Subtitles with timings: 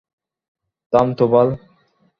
[0.93, 1.47] থাম তো বাল!